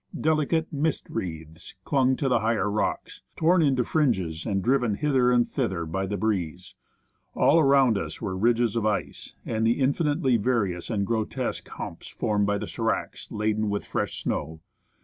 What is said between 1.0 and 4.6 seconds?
wreaths clung to the higher rocks, torn into fringes,